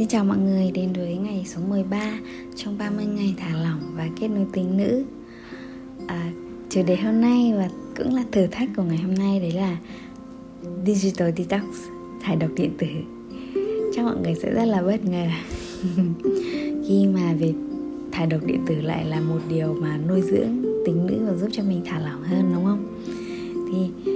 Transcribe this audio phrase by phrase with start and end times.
[0.00, 2.18] xin chào mọi người đến với ngày số 13
[2.56, 5.04] trong 30 ngày thả lỏng và kết nối tính nữ
[6.06, 6.32] à,
[6.70, 9.76] Chủ đề hôm nay và cũng là thử thách của ngày hôm nay đấy là
[10.86, 11.62] Digital Detox,
[12.22, 12.86] thải độc điện tử
[13.94, 15.26] Chắc mọi người sẽ rất là bất ngờ
[16.88, 17.54] Khi mà việc
[18.12, 21.48] thải độc điện tử lại là một điều mà nuôi dưỡng tính nữ và giúp
[21.52, 22.86] cho mình thả lỏng hơn đúng không?
[23.72, 24.10] Thì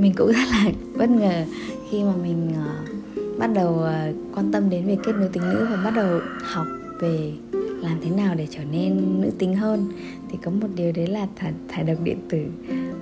[0.00, 1.44] mình cũng rất là bất ngờ
[1.90, 3.01] khi mà mình uh,
[3.42, 6.66] bắt đầu ờ, quan tâm đến việc kết nối tính nữ và bắt đầu học
[7.00, 7.32] về
[7.80, 9.92] làm thế nào để trở nên nữ tính hơn.
[10.30, 12.44] Thì có một điều đấy là thải, thải độc điện tử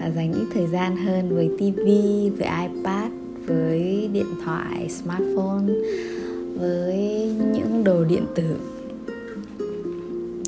[0.00, 3.12] và dành ít thời gian hơn với tivi với iPad,
[3.46, 5.74] với điện thoại, smartphone,
[6.56, 6.98] với
[7.52, 8.56] những đồ điện tử.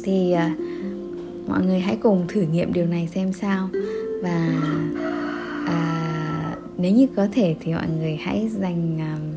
[0.02, 3.68] Thì uh, mọi người hãy cùng thử nghiệm điều này xem sao.
[4.22, 4.48] Và
[5.62, 9.36] uh, nếu như có thể thì mọi người hãy dành uh,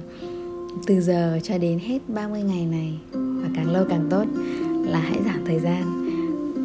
[0.86, 4.26] từ giờ cho đến hết 30 ngày này và càng lâu càng tốt
[4.92, 5.84] là hãy giảm thời gian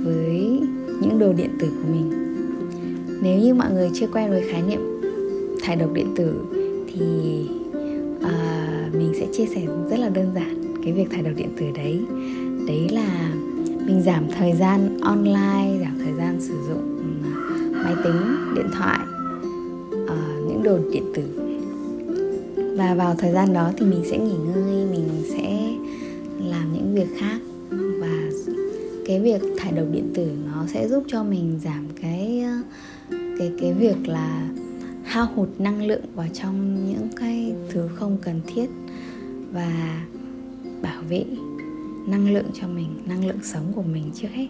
[0.04, 0.60] với
[1.00, 2.10] những đồ điện tử của mình.
[3.22, 4.80] Nếu như mọi người chưa quen với khái niệm
[5.62, 6.44] thải độc điện tử
[6.88, 7.00] thì
[8.16, 11.66] uh, mình sẽ chia sẻ rất là đơn giản cái việc thải độc điện tử
[11.74, 12.00] đấy.
[12.68, 13.34] Đấy là
[13.86, 17.30] mình giảm thời gian online giảm thời gian sử dụng ừ,
[17.84, 18.16] máy tính
[18.54, 18.98] điện thoại
[20.04, 21.43] uh, những đồ điện tử
[22.76, 25.74] và vào thời gian đó thì mình sẽ nghỉ ngơi, mình sẽ
[26.38, 27.38] làm những việc khác.
[28.00, 28.30] Và
[29.06, 32.44] cái việc thải độc điện tử nó sẽ giúp cho mình giảm cái
[33.38, 34.48] cái cái việc là
[35.04, 38.70] hao hụt năng lượng vào trong những cái thứ không cần thiết
[39.52, 40.00] và
[40.82, 41.24] bảo vệ
[42.06, 44.48] năng lượng cho mình, năng lượng sống của mình trước hết.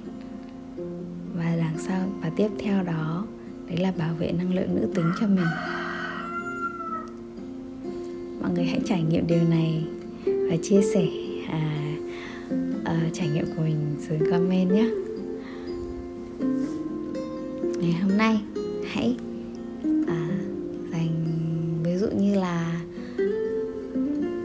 [1.34, 3.26] Và đằng sau và tiếp theo đó,
[3.68, 5.46] đấy là bảo vệ năng lượng nữ tính cho mình
[8.44, 9.82] mọi người hãy trải nghiệm điều này
[10.26, 11.06] và chia sẻ
[11.48, 11.94] à,
[12.84, 14.90] à, trải nghiệm của mình dưới comment nhé.
[17.80, 18.40] Ngày hôm nay
[18.92, 19.16] hãy
[20.06, 20.28] à,
[20.92, 21.24] dành
[21.84, 22.82] ví dụ như là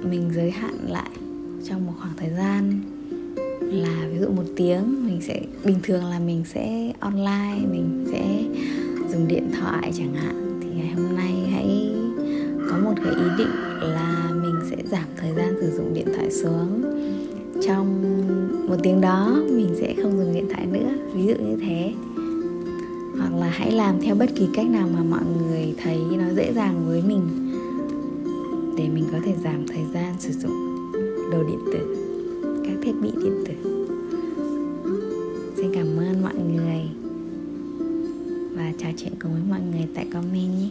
[0.10, 1.10] mình giới hạn lại
[1.64, 2.82] trong một khoảng thời gian
[3.62, 8.44] là ví dụ một tiếng mình sẽ bình thường là mình sẽ online mình sẽ
[9.12, 10.60] dùng điện thoại chẳng hạn.
[10.62, 11.92] Thì ngày hôm nay hãy
[12.70, 13.69] có một cái ý định
[14.92, 16.82] giảm thời gian sử dụng điện thoại xuống.
[17.62, 18.04] Trong
[18.68, 21.94] một tiếng đó, mình sẽ không dùng điện thoại nữa, ví dụ như thế.
[23.18, 26.54] Hoặc là hãy làm theo bất kỳ cách nào mà mọi người thấy nó dễ
[26.54, 27.22] dàng với mình,
[28.78, 30.76] để mình có thể giảm thời gian sử dụng
[31.32, 31.96] đồ điện tử,
[32.66, 33.86] các thiết bị điện tử.
[35.58, 36.82] Xin cảm ơn mọi người
[38.56, 40.70] và trò chuyện cùng với mọi người tại comment nhé.